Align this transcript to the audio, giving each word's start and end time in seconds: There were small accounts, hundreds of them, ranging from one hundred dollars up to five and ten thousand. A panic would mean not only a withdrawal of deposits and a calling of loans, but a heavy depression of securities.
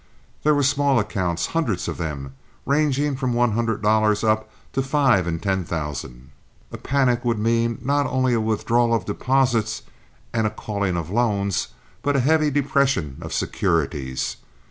There 0.41 0.55
were 0.55 0.63
small 0.63 0.97
accounts, 0.99 1.45
hundreds 1.45 1.87
of 1.87 1.97
them, 1.99 2.33
ranging 2.65 3.15
from 3.15 3.33
one 3.33 3.51
hundred 3.51 3.83
dollars 3.83 4.23
up 4.23 4.49
to 4.73 4.81
five 4.81 5.27
and 5.27 5.39
ten 5.39 5.63
thousand. 5.63 6.31
A 6.71 6.77
panic 6.79 7.23
would 7.23 7.37
mean 7.37 7.77
not 7.83 8.07
only 8.07 8.33
a 8.33 8.41
withdrawal 8.41 8.95
of 8.95 9.05
deposits 9.05 9.83
and 10.33 10.47
a 10.47 10.49
calling 10.49 10.97
of 10.97 11.11
loans, 11.11 11.67
but 12.01 12.15
a 12.15 12.19
heavy 12.21 12.49
depression 12.49 13.17
of 13.21 13.31
securities. 13.31 14.37